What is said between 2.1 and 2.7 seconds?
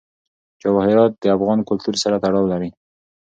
تړاو لري.